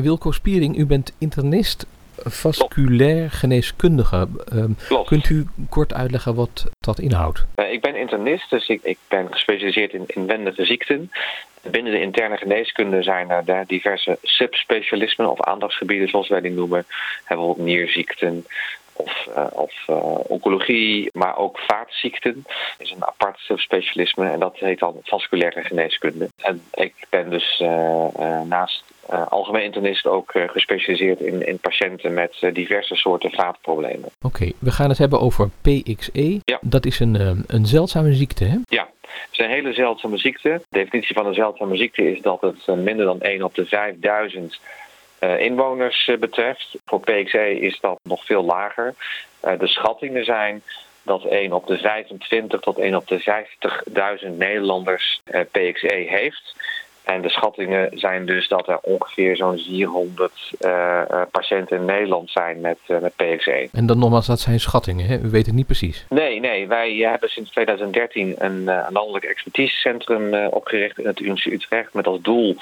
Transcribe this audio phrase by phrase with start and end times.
[0.00, 1.86] Wilco Spiering, u bent internist
[2.16, 4.28] vasculair geneeskundige.
[4.52, 7.46] Um, kunt u kort uitleggen wat dat inhoudt?
[7.56, 11.10] Uh, ik ben internist, dus ik, ik ben gespecialiseerd in inwendige ziekten.
[11.62, 16.84] Binnen de interne geneeskunde zijn er diverse subspecialismen of aandachtsgebieden, zoals wij die noemen.
[17.28, 18.46] Bijvoorbeeld nierziekten,
[18.92, 19.96] of, uh, of uh,
[20.28, 22.44] oncologie, maar ook vaatziekten
[22.78, 26.28] is een apart subspecialisme en dat heet dan vasculaire geneeskunde.
[26.36, 28.84] En ik ben dus uh, naast
[29.28, 34.08] algemeen internist ook gespecialiseerd in, in patiënten met diverse soorten vaatproblemen.
[34.22, 36.40] Oké, we gaan het hebben over PXE.
[36.44, 36.58] Ja.
[36.60, 38.56] Dat is een, een zeldzame ziekte, hè?
[38.68, 38.88] Ja.
[39.02, 40.48] Het is een hele zeldzame ziekte.
[40.48, 44.52] De definitie van een zeldzame ziekte is dat het minder dan 1 op de 5000
[44.52, 44.58] uh,
[45.22, 46.76] inwoners uh, betreft.
[46.84, 48.94] Voor PXE is dat nog veel lager.
[49.44, 50.62] Uh, de schattingen zijn
[51.02, 53.44] dat 1 op de 25 tot 1 op de
[54.24, 56.54] 50.000 Nederlanders PXE heeft.
[57.04, 60.32] En de schattingen zijn dus dat er ongeveer zo'n 400
[61.30, 63.68] patiënten in Nederland zijn met, met PXE.
[63.72, 65.18] En dan nogmaals, dat zijn schattingen, hè?
[65.18, 66.06] u weet het niet precies?
[66.08, 66.68] Nee, nee.
[66.68, 72.56] Wij hebben sinds 2013 een landelijk expertisecentrum opgericht in het Universiteit Utrecht met als doel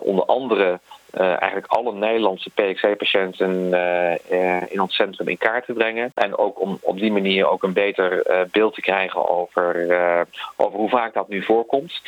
[0.00, 0.80] onder andere
[1.14, 6.10] uh, eigenlijk alle Nederlandse PXC-patiënten uh, uh, in ons centrum in kaart te brengen.
[6.14, 9.86] En ook om op die manier ook een beter beeld te krijgen over,
[10.56, 12.00] over hoe vaak dat nu voorkomt.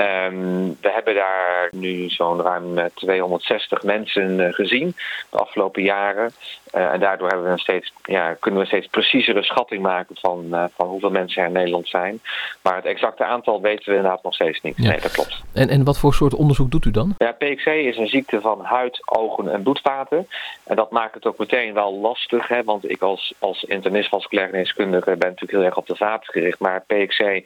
[0.00, 4.94] Um, we hebben daar nu zo'n ruim 260 mensen gezien
[5.30, 6.30] de afgelopen jaren.
[6.70, 10.70] en daardoor hebben we een steeds, ja, kunnen we een steeds preciezere schatting maken van,
[10.76, 12.20] van hoeveel mensen er in Nederland zijn.
[12.62, 14.76] Maar het exacte aantal weten we inderdaad nog steeds niet.
[14.76, 14.88] Ja.
[14.88, 15.42] Nee, dat klopt.
[15.52, 17.14] En, en wat voor soort onderzoek doet u dan?
[17.18, 20.28] Ja, PXC is een ziekte van huid, ogen en bloedvaten.
[20.64, 24.48] En dat maakt het ook meteen wel lastig, hè, want ik als, als internist vasculair
[24.48, 26.58] geneeskundige ben natuurlijk heel erg op de vaat gericht.
[26.58, 27.40] Maar PXC uh,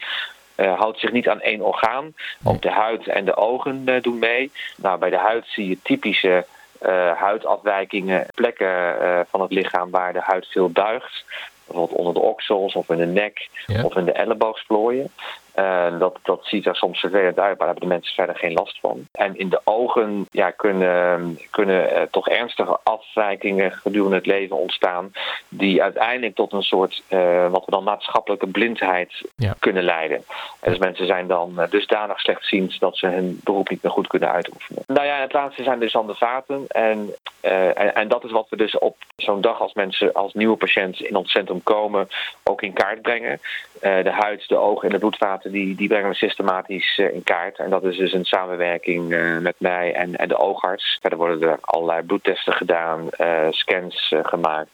[0.68, 2.14] houdt zich niet aan één orgaan.
[2.44, 4.52] Ook de huid en de ogen uh, doen mee.
[4.76, 6.46] Nou, bij de huid zie je typische
[6.82, 8.96] uh, huidafwijkingen, plekken
[9.30, 11.24] van het lichaam waar de huid veel buigt.
[11.66, 13.84] Bijvoorbeeld onder de oksels of in de nek Ja.
[13.84, 15.10] of in de elleboogsplooien.
[15.58, 18.52] Uh, dat, dat ziet er soms vervelend uit, maar daar hebben de mensen verder geen
[18.52, 19.06] last van.
[19.12, 25.12] En in de ogen ja, kunnen, kunnen uh, toch ernstige afwijkingen gedurende het leven ontstaan,
[25.48, 29.54] die uiteindelijk tot een soort, uh, wat we dan maatschappelijke blindheid Ja.
[29.58, 30.24] kunnen leiden.
[30.60, 34.30] En dus mensen zijn dan dusdanig slechtziend dat ze hun beroep niet meer goed kunnen
[34.30, 34.82] uitoefenen.
[34.86, 36.64] Nou ja, het laatste zijn dus dan de vaten.
[36.68, 40.56] En, en, en dat is wat we dus op zo'n dag als mensen, als nieuwe
[40.56, 42.08] patiënten in ons centrum komen,
[42.44, 43.40] ook in kaart brengen.
[43.80, 47.58] de huid, de ogen en de bloedvaten die, die brengen we systematisch uh, in kaart.
[47.58, 50.98] En dat is dus een samenwerking uh, met mij en, en de oogarts.
[51.00, 54.70] Verder worden er allerlei bloedtesten gedaan, uh, scans gemaakt,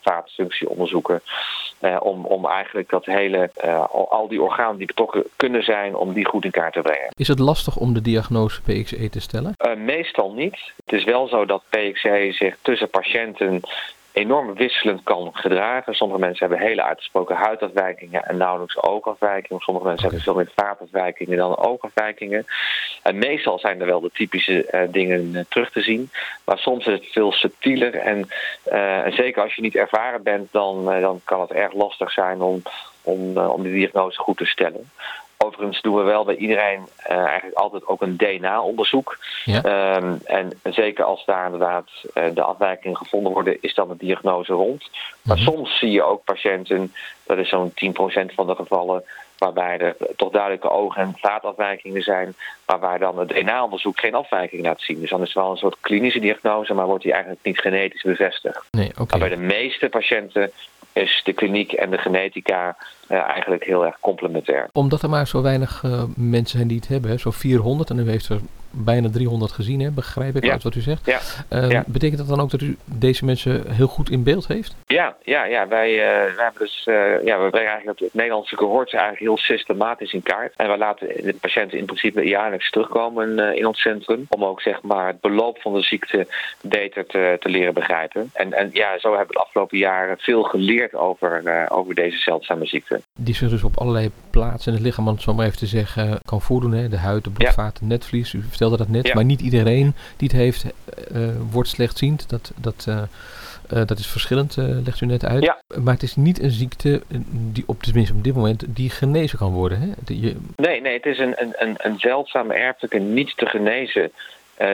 [0.00, 1.22] vaatfunctieonderzoeken.
[2.00, 3.50] om, om eigenlijk dat hele,
[3.90, 7.08] al, die organen die betrokken kunnen zijn, om die goed in kaart te brengen.
[7.16, 9.54] Is het lastig om de diagnose PXE te stellen?
[9.76, 10.72] meestal niet.
[10.84, 13.60] Het is wel zo dat PXE zich tussen patiënten
[14.16, 15.94] enorm wisselend kan gedragen.
[15.94, 19.62] Sommige mensen hebben hele uitgesproken huidafwijkingen en nauwelijks oogafwijkingen.
[19.62, 22.46] Sommige mensen hebben veel meer vaatafwijkingen dan oogafwijkingen.
[23.02, 26.10] En meestal zijn er wel de typische uh, dingen uh, terug te zien.
[26.44, 27.94] Maar soms is het veel subtieler.
[27.94, 28.28] En,
[29.04, 32.62] en zeker als je niet ervaren bent, dan, dan kan het erg lastig zijn om,
[33.02, 34.90] om, om de diagnose goed te stellen.
[35.56, 39.18] Overigens doen we wel bij iedereen uh, eigenlijk altijd ook een DNA-onderzoek.
[39.44, 39.96] Ja.
[39.96, 44.52] Um, en zeker als daar inderdaad uh, de afwijkingen gevonden worden, is dan de diagnose
[44.52, 44.90] rond.
[45.22, 45.44] Maar Mhm.
[45.46, 46.94] soms zie je ook patiënten,
[47.26, 49.04] dat is zo'n 10% van de gevallen,
[49.38, 52.34] waarbij er toch duidelijke oog- en vaatafwijkingen zijn,
[52.66, 55.00] maar waar dan het DNA-onderzoek geen afwijking laat zien.
[55.00, 58.02] Dus dan is het wel een soort klinische diagnose, maar wordt die eigenlijk niet genetisch
[58.02, 58.68] bevestigd.
[58.70, 59.18] Nee, oké.
[59.18, 60.50] Maar bij de meeste patiënten
[60.96, 62.76] is de kliniek en de genetica
[63.08, 64.68] uh, eigenlijk heel erg complementair.
[64.72, 67.16] Omdat er maar zo weinig uh, mensen zijn die het hebben, hè?
[67.18, 68.40] zo 400 en u heeft er
[68.84, 69.90] bijna 300 gezien, hè?
[69.90, 70.52] begrijp ik Ja.
[70.52, 71.06] uit wat u zegt.
[71.06, 71.20] Ja.
[71.50, 71.84] Uh, Ja.
[71.86, 74.76] Betekent dat dan ook dat u deze mensen heel goed in beeld heeft?
[74.86, 75.68] Ja, ja, ja.
[75.68, 75.98] Wij, uh,
[76.34, 76.94] wij hebben dus, uh,
[77.24, 80.52] ja, we brengen eigenlijk het, Nederlandse cohort eigenlijk heel systematisch in kaart.
[80.56, 84.26] En we laten de patiënten in principe jaarlijks terugkomen uh, in ons centrum.
[84.28, 86.26] Om ook zeg maar het beloop van de ziekte
[86.60, 88.30] beter te, te leren begrijpen.
[88.32, 92.66] En, en ja, zo hebben we de afgelopen jaren veel geleerd over, over deze zeldzame
[92.66, 93.00] ziekte.
[93.18, 95.66] Die zich dus op allerlei plaatsen in het lichaam, om het zo maar even te
[95.66, 96.72] zeggen, kan voordoen.
[96.72, 96.88] Hè?
[96.88, 98.32] De huid, de bloedvaten, netvlies.
[98.32, 99.06] U vertelde dat net.
[99.06, 99.14] Ja.
[99.14, 100.64] Maar niet iedereen die het heeft,
[101.12, 102.28] uh, wordt slechtziend.
[102.28, 103.02] Dat, dat, uh,
[103.72, 105.42] uh, dat is verschillend, legt u net uit.
[105.42, 105.58] Ja.
[105.82, 109.52] Maar het is niet een ziekte die op, tenminste op dit moment die genezen kan
[109.52, 109.80] worden.
[109.80, 110.14] Hè?
[110.14, 110.36] Je...
[110.56, 114.12] Nee, nee, het is een, een, een zeldzame erfelijke niet te genezen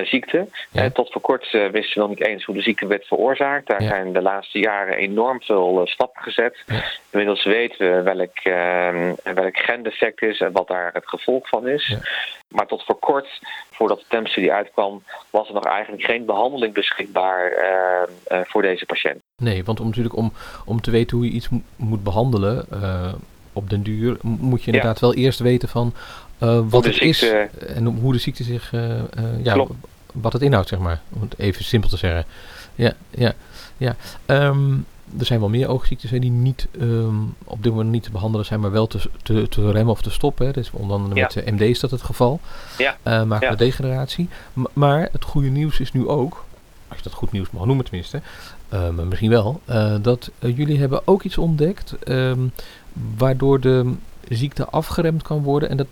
[0.04, 0.48] ziekte.
[0.92, 3.68] tot voor kort wisten we nog niet eens hoe de ziekte werd veroorzaakt.
[3.68, 6.56] Daar zijn de laatste jaren enorm veel stappen gezet.
[7.10, 8.42] Inmiddels weten we welk,
[9.34, 11.96] welk gendefect is en wat daar het gevolg van is.
[12.48, 13.40] Maar tot voor kort,
[13.70, 17.52] voordat de TEM-studie uitkwam, was er nog eigenlijk geen behandeling beschikbaar
[18.28, 19.20] voor deze patiënt.
[19.42, 20.32] Nee, want om, natuurlijk om,
[20.64, 22.66] om te weten hoe je iets moet behandelen
[23.52, 25.94] op den duur, moet je inderdaad wel eerst weten van
[26.68, 27.32] wat het is
[27.66, 29.00] en hoe de ziekte zich, uh,
[29.42, 29.66] ja,
[30.12, 31.00] wat het inhoudt, zeg maar.
[31.12, 32.24] Om het even simpel te zeggen.
[32.74, 33.34] Ja, ja,
[33.76, 33.96] ja.
[34.26, 34.86] Um,
[35.18, 38.60] er zijn wel meer oogziektes die niet um, op dit moment niet te behandelen zijn,
[38.60, 40.46] maar wel te, te, te remmen of te stoppen.
[40.46, 40.52] Hè.
[40.52, 41.52] Dus onder andere met ja.
[41.52, 42.40] MD is dat het geval.
[42.78, 42.96] Ja.
[43.06, 43.54] Uh, maar ja.
[43.54, 44.28] degeneratie.
[44.52, 46.44] M maar het goede nieuws is nu ook,
[46.88, 48.20] als je dat goed nieuws mag noemen tenminste,
[48.74, 52.52] uh, maar misschien wel, uh, dat jullie hebben ook iets ontdekt um,
[53.16, 53.92] waardoor de
[54.28, 55.68] ziekte afgeremd kan worden.
[55.68, 55.86] En dat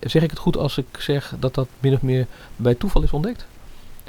[0.00, 2.26] zeg ik het goed als ik zeg dat dat min of meer
[2.56, 3.46] bij toeval is ontdekt?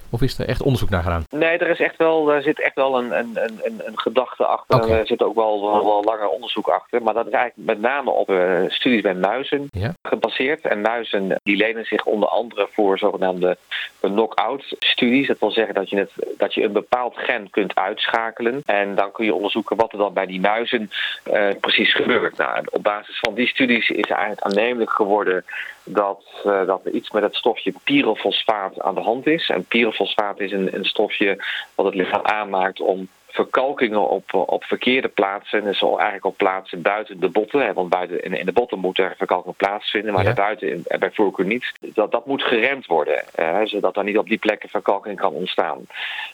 [0.10, 1.24] Of is er echt onderzoek naar gedaan?
[1.30, 4.76] Nee, er, is echt wel, er zit echt wel een, een, een, een gedachte achter.
[4.76, 5.00] Okay.
[5.00, 7.04] Er zit ook wel, wel, wel, langer onderzoek achter.
[7.04, 9.94] Maar dat is eigenlijk met name op uh, studies bij muizen ja.
[10.02, 10.62] gebaseerd.
[10.62, 13.58] En muizen die lenen zich onder andere voor zogenaamde
[14.00, 15.28] knock-out studies.
[15.28, 18.62] Dat wil zeggen dat je, het, dat je een bepaald gen kunt uitschakelen.
[18.66, 20.90] En dan kun je onderzoeken wat er dan bij die muizen
[21.34, 22.38] uh, precies gebeurt.
[22.38, 25.46] Nou, op basis van die studies is eigenlijk aannemelijk geworden
[25.88, 29.50] dat, uh, dat er iets met het stofje pyrofosfaat aan de hand is.
[29.50, 31.44] En pyrofosfaat is een, een stofje
[31.76, 33.08] wat het lichaam aanmaakt om
[33.38, 35.64] verkalkingen op, op verkeerde plaatsen.
[35.64, 37.66] Dus eigenlijk op plaatsen buiten de botten.
[37.66, 40.34] Hè, want buiten, in, in de botten moet er verkalking plaatsvinden, maar ja.
[40.34, 41.72] daarbuiten bij voorkeur niet.
[41.80, 45.80] Dat, dat moet geremd worden, hè, zodat er niet op die plekken verkalking kan ontstaan.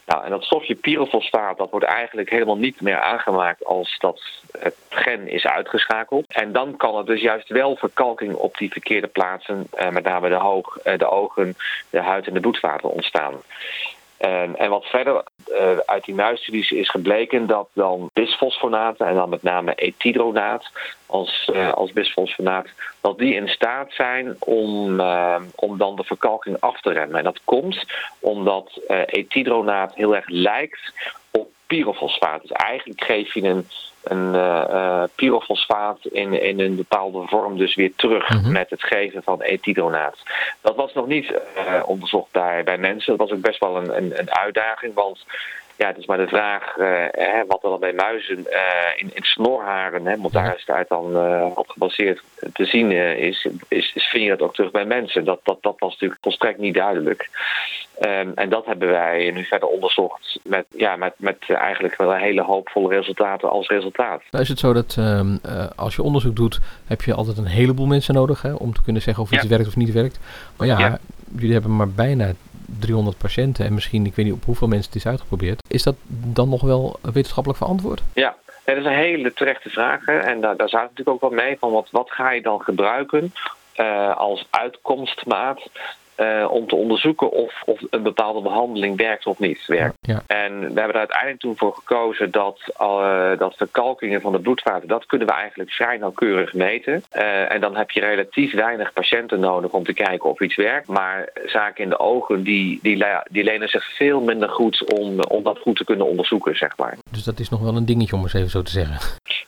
[0.05, 4.21] Nou, en dat stofje pyrofosfaat dat wordt eigenlijk helemaal niet meer aangemaakt als dat
[4.59, 6.25] het gen is uitgeschakeld.
[6.27, 10.29] En dan kan er dus juist wel verkalking op die verkeerde plaatsen, eh, met name
[10.29, 11.55] de, hoog, eh, de ogen,
[11.89, 13.33] de huid en de bloedvaten ontstaan.
[14.23, 19.29] En, en wat verder uh, uit die muisstudies is gebleken dat dan bisfosfonaten en dan
[19.29, 20.69] met name etidronaat
[21.05, 22.67] als, uh, als bisfosfonaat,
[23.01, 27.17] dat die in staat zijn om, uh, om dan de verkalking af te remmen.
[27.17, 27.85] En dat komt
[28.19, 30.93] omdat etidronaat heel erg lijkt
[31.75, 32.41] pyrofosfaat.
[32.41, 33.65] Dus eigenlijk geef je een
[34.03, 38.51] een uh, pyrofosfaat in, in een bepaalde vorm dus weer terug mm -hmm.
[38.51, 40.17] met het geven van etidronaat.
[40.61, 43.17] Dat was nog niet uh, onderzocht bij, bij mensen.
[43.17, 45.25] Dat was ook best wel een, een, een uitdaging, want
[45.75, 48.45] ja, het is maar de vraag uh, hè, wat er dan bij muizen uh,
[48.95, 52.23] in, in snorharen, hè, want daar is het uit dan uh, op gebaseerd
[52.53, 55.25] te zien is, is, is, vind je dat ook terug bij mensen.
[55.25, 57.29] Dat, dat, dat was natuurlijk volstrekt niet duidelijk.
[57.99, 62.21] Um, en dat hebben wij nu verder onderzocht met, ja, met, met eigenlijk wel een
[62.21, 64.21] hele hoopvolle resultaten als resultaat.
[64.31, 65.39] Nou is het zo dat um,
[65.75, 69.01] als je onderzoek doet, heb je altijd een heleboel mensen nodig hè, om te kunnen
[69.01, 69.49] zeggen of iets ja.
[69.49, 70.19] werkt of niet werkt.
[70.57, 70.99] Maar ja, ja,
[71.35, 72.31] jullie hebben maar bijna
[72.79, 75.63] 300 patiënten en misschien, ik weet niet op hoeveel mensen het is uitgeprobeerd.
[75.67, 78.01] Is dat dan nog wel wetenschappelijk verantwoord?
[78.13, 80.05] Ja, dat is een hele terechte vraag.
[80.05, 83.33] En daar, daar het natuurlijk ook wel mee van wat, wat ga je dan gebruiken
[83.77, 85.69] uh, als uitkomstmaat
[86.17, 89.95] uh, om te onderzoeken of, of een bepaalde behandeling werkt of niet werkt.
[90.01, 90.23] Ja.
[90.27, 94.87] En we hebben er uiteindelijk toen voor gekozen dat, uh, dat verkalkingen van de bloedvaten,
[94.87, 97.03] dat kunnen we eigenlijk vrij nauwkeurig meten.
[97.15, 100.87] Uh, en dan heb je relatief weinig patiënten nodig om te kijken of iets werkt.
[100.87, 105.43] Maar zaken in de ogen, die, die, die lenen zich veel minder goed om, om
[105.43, 106.97] dat goed te kunnen onderzoeken, zeg maar.
[107.11, 108.97] Dus dat is nog wel een dingetje om eens even zo te zeggen.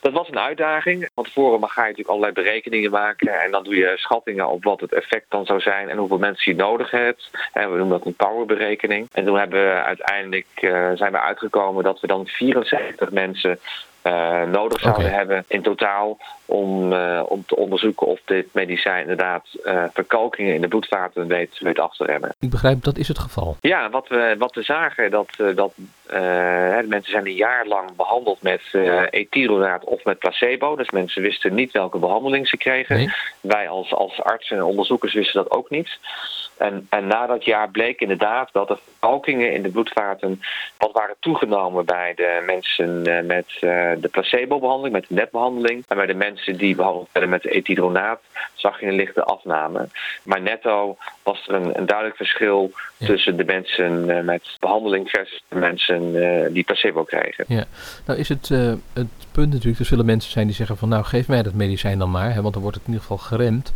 [0.02, 1.10] Dat was een uitdaging.
[1.16, 4.80] Van tevoren ga je natuurlijk allerlei berekeningen maken en dan doe je schattingen op wat
[4.80, 7.30] het effect dan zou zijn en hoeveel mensen je nodig hebt.
[7.54, 9.08] En we noemen dat een powerberekening.
[9.12, 13.60] En toen hebben we uiteindelijk uh, zijn we uitgekomen dat we dan 74 mensen
[14.08, 15.18] uh, nodig zouden okay.
[15.18, 20.62] hebben in totaal om, uh, om te onderzoeken of dit medicijn inderdaad uh, verkalkingen in
[20.62, 22.36] de bloedvaten weet, weet af te remmen.
[22.40, 23.58] Ik begrijp, dat is het geval.
[23.62, 25.74] Ja, wat we, wat we zagen, dat, dat
[26.08, 28.62] de mensen zijn een jaar lang behandeld met
[29.10, 30.76] ethyronaat of met placebo.
[30.76, 32.96] Dus mensen wisten niet welke behandeling ze kregen.
[32.96, 33.14] Nee.
[33.42, 35.98] Wij als, als artsen en onderzoekers wisten dat ook niet.
[36.58, 40.42] En, en na dat jaar bleek inderdaad dat de verkalkingen in de bloedvaten
[40.78, 43.46] wat waren toegenomen bij de mensen met
[44.00, 45.84] de placebo-behandeling, met de netbehandeling.
[45.88, 48.22] En bij de mensen die behandeld werden met etidronaat
[48.54, 49.88] zag je een lichte afname.
[50.24, 53.06] Maar netto was er een, een duidelijk verschil ja.
[53.06, 55.95] tussen de mensen met behandeling versus de mensen
[56.54, 57.46] die placebo kregen.
[57.48, 57.66] Ja,
[58.06, 61.04] nou is het, uh, het punt natuurlijk, er zullen mensen zijn die zeggen van nou
[61.04, 63.74] geef mij dat medicijn dan maar, hè, want dan wordt het in ieder geval geremd.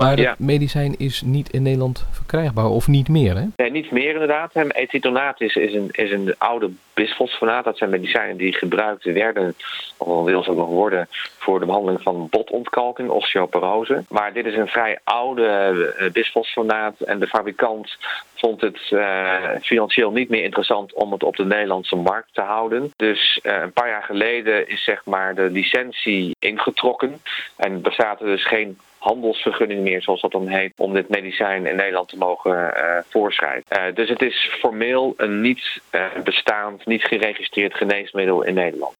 [0.00, 3.44] Maar het medicijn is niet in Nederland verkrijgbaar, of niet meer, hè?
[3.56, 4.54] Nee, niet meer inderdaad.
[4.54, 7.64] Ethitonaat is, is, een, is een oude bisfosfonaat.
[7.64, 9.54] Dat zijn medicijnen die gebruikt werden,
[9.96, 14.04] of wel wil ze ook nog worden, voor de behandeling van botontkalking, osteoporose.
[14.08, 17.96] Maar dit is een vrij oude uh, bisfosfonaat en de fabrikant
[18.34, 22.92] vond het uh, financieel niet meer interessant om het op de Nederlandse markt te houden.
[22.96, 27.20] Dus uh, een paar jaar geleden is zeg maar de licentie ingetrokken
[27.56, 31.76] en bestaat er dus geen handelsvergunning meer, zoals dat dan heet, om dit medicijn in
[31.76, 33.64] Nederland te mogen uh, voorschrijven.
[33.72, 38.94] Uh, dus het is formeel een niet uh, bestaand, niet geregistreerd geneesmiddel in Nederland.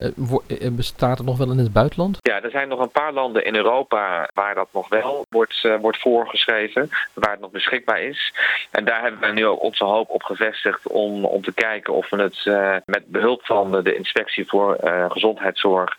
[0.77, 2.19] bestaat het nog wel in het buitenland?
[2.21, 6.01] Ja, er zijn nog een paar landen in Europa waar dat nog wel wordt, wordt
[6.01, 8.35] voorgeschreven, waar het nog beschikbaar is.
[8.71, 12.11] En daar hebben we nu ook onze hoop op gevestigd om, om te kijken of
[12.11, 12.45] we het
[12.87, 14.79] met behulp van de inspectie voor
[15.09, 15.97] gezondheidszorg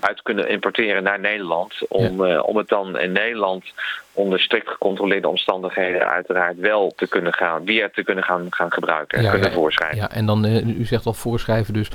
[0.00, 1.88] uit kunnen importeren naar Nederland.
[1.88, 2.40] Om, ja.
[2.40, 3.64] om het dan in Nederland Nederland
[4.12, 9.18] onder strikt gecontroleerde omstandigheden uiteraard wel te kunnen gaan, weer te kunnen gaan, gaan gebruiken
[9.18, 9.98] en kunnen voorschrijven.
[9.98, 11.90] Ja, en dan, uh, u zegt al voorschrijven, dus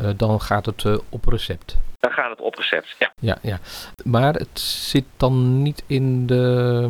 [0.00, 1.76] uh, dan gaat het uh, op recept.
[2.00, 3.12] Dan gaat het op recept, ja.
[3.20, 3.58] Ja, ja.
[4.04, 6.88] Maar het zit dan niet in de,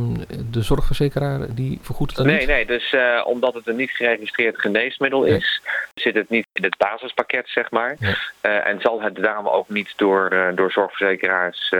[0.50, 2.46] de zorgverzekeraar die vergoedt het Nee, niet?
[2.46, 2.66] nee.
[2.66, 5.36] Dus uh, omdat het een niet geregistreerd geneesmiddel nee.
[5.36, 5.62] is,
[5.94, 7.96] zit het niet in het basispakket, zeg maar.
[8.00, 11.74] Uh, en zal het daarom ook niet door, uh, door zorgverzekeraars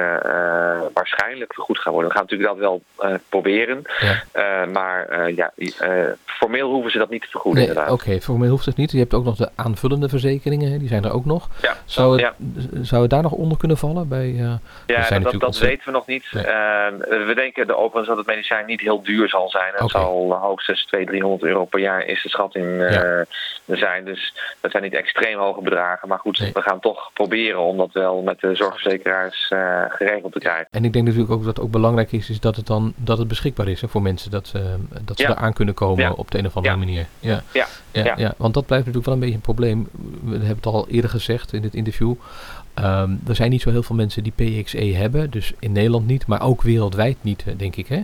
[0.92, 2.11] waarschijnlijk vergoed gaan worden.
[2.11, 2.82] We gaan natuurlijk dat wel
[3.28, 3.82] proberen.
[4.32, 4.66] Ja.
[4.66, 5.52] maar ja,
[6.25, 7.92] formeel hoeven ze dat niet te vergoeden, nee, inderdaad.
[7.92, 8.92] Oké, okay, formeel hoeft het niet.
[8.92, 11.49] Je hebt ook nog de aanvullende verzekeringen, die zijn er ook nog.
[11.62, 12.35] Ja, zou, het, ja.
[12.82, 14.08] zou het daar nog onder kunnen vallen?
[14.08, 14.52] Bij, uh,
[14.87, 16.25] ja, dat, dat, dat weten we nog niet.
[16.30, 16.44] Nee.
[16.44, 16.50] Uh,
[17.26, 19.72] we denken de overigens dat het medicijn niet heel duur zal zijn.
[19.72, 20.02] Het okay.
[20.02, 23.25] zal hoogstens 200, 300 euro per jaar is de schatting uh, ja.
[23.76, 24.04] zijn.
[24.04, 26.08] Dus dat zijn niet extreem hoge bedragen.
[26.08, 26.52] Maar goed, nee.
[26.52, 30.66] we gaan toch proberen om dat wel met de zorgverzekeraars uh, geregeld te krijgen.
[30.70, 33.18] En ik denk natuurlijk ook dat het ook belangrijk is, is dat het dan dat
[33.18, 34.30] het beschikbaar is hè, voor mensen.
[34.30, 34.52] Dat,
[35.04, 35.30] dat ze ja.
[35.30, 36.12] eraan kunnen komen ja.
[36.12, 37.06] op de een of andere manier.
[37.20, 37.42] Ja.
[37.52, 37.66] Ja.
[37.92, 38.14] Ja.
[38.16, 38.34] Ja.
[38.37, 39.88] want dat blijft natuurlijk wel een beetje een probleem.
[40.25, 42.14] We hebben het al eerder gezegd in dit interview.
[42.85, 46.26] Um, er zijn niet zo heel veel mensen die PXE hebben, dus in Nederland niet,
[46.26, 47.87] maar ook wereldwijd niet, denk ik.
[47.87, 48.00] Hè?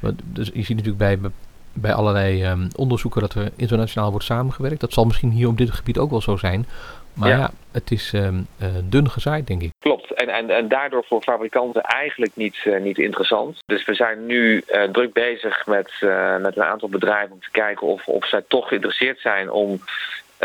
[0.00, 1.30] Want, dus je ziet natuurlijk bij,
[1.72, 4.80] bij allerlei um, onderzoeken dat er internationaal wordt samengewerkt.
[4.80, 6.66] Dat zal misschien hier op dit gebied ook wel zo zijn.
[7.12, 9.70] Maar ja, ja het is um, uh, dun gezaaid, denk ik.
[9.78, 10.10] Klopt.
[10.10, 13.58] En, en, en daardoor voor fabrikanten eigenlijk niet, uh, niet interessant.
[13.66, 15.92] Dus we zijn nu uh, druk bezig met,
[16.40, 19.80] met een aantal bedrijven om te kijken of, of zij toch geïnteresseerd zijn om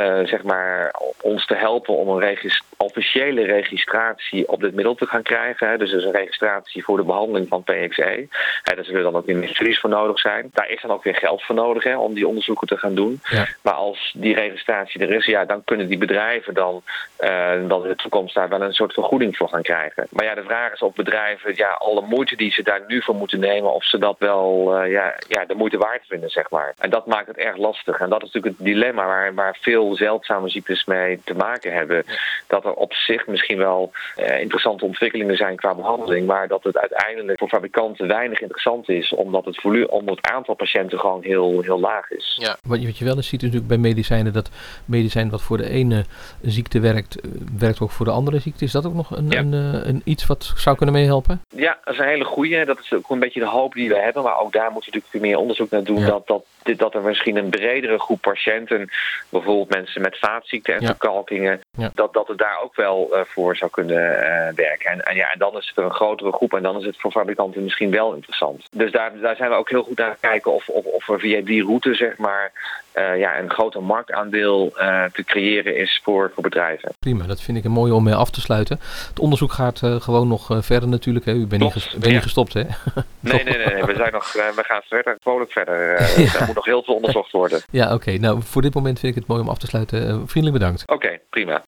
[0.02, 5.06] uh, zeg maar, ons te helpen om een regist officiële registratie op dit middel te
[5.06, 5.70] gaan krijgen.
[5.70, 5.78] Hè.
[5.78, 8.28] Dus, dus een registratie voor de behandeling van PXE.
[8.64, 10.50] Hè, daar zullen dan ook ministeries voor nodig zijn.
[10.54, 13.22] Daar is dan ook weer geld voor nodig hè, om die onderzoeken te gaan doen.
[13.30, 13.48] Ja.
[13.62, 16.82] Maar als die registratie er is, ja, dan kunnen die bedrijven dan,
[17.20, 20.08] uh, dan in de toekomst daar wel een soort vergoeding voor gaan krijgen.
[20.10, 23.16] Maar ja, de vraag is of bedrijven ja, alle moeite die ze daar nu voor
[23.16, 26.74] moeten nemen, of ze dat wel uh, ja, ja, de moeite waard vinden, zeg maar.
[26.78, 28.00] En dat maakt het erg lastig.
[28.00, 32.06] En dat is natuurlijk het dilemma waar, waar veel zeldzame ziektes mee te maken hebben.
[32.48, 36.78] Dat er op zich misschien wel uh, interessante ontwikkelingen zijn qua behandeling, maar dat het
[36.78, 41.62] uiteindelijk voor fabrikanten weinig interessant is, omdat het volume, omdat het aantal patiënten gewoon heel,
[41.62, 42.38] heel laag is.
[42.42, 44.50] Ja, wat je, wat je wel eens ziet natuurlijk bij medicijnen, dat
[44.86, 46.06] medicijn wat voor de ene
[46.42, 47.22] ziekte werkt,
[47.58, 48.64] werkt ook voor de andere ziekte.
[48.64, 49.40] Is dat ook nog een, ja.
[49.40, 51.42] een, een, een iets wat zou kunnen meehelpen?
[51.56, 52.66] Ja, dat is een hele goede.
[52.66, 54.98] Dat is ook een beetje de hoop die we hebben, maar ook daar moeten we
[54.98, 56.06] natuurlijk meer onderzoek naar doen, ja.
[56.06, 58.90] dat, dat, dat er misschien een bredere groep patiënten,
[59.30, 60.88] bijvoorbeeld mensen met vaatziekten en ja.
[60.88, 61.92] verkalkingen, ja.
[61.94, 64.92] dat, dat het daar ook wel uh, voor zou kunnen uh, werken.
[64.92, 67.00] En, en, ja, en dan is het er een grotere groep en dan is het
[67.00, 68.68] voor fabrikanten misschien wel interessant.
[68.72, 71.42] Dus daar, daar zijn we ook heel goed naar kijken of, of, of er via
[71.42, 72.52] die route zeg maar
[72.96, 74.70] uh, ja, een groter marktaandeel
[75.14, 76.94] te creëren is voor, voor bedrijven.
[77.00, 78.80] Prima, dat vind ik een mooie om mee af te sluiten.
[79.08, 81.26] Het onderzoek gaat gewoon nog verder natuurlijk.
[81.26, 81.34] Hè?
[81.34, 82.62] U bent niet, ges ben niet gestopt, hè?
[83.20, 85.98] nee, nee, nee, nee, we, zijn nog, we gaan verder, vrolijk verder.
[86.54, 87.62] moet nog heel veel onderzocht worden.
[87.72, 87.94] Ja, oké.
[87.94, 88.16] Okay.
[88.16, 90.28] Nou, voor dit moment vind ik het mooi om af te sluiten.
[90.28, 90.82] vriendelijk bedankt.
[90.82, 91.64] Oké, okay, prima.